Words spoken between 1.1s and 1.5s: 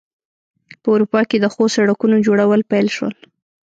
کې د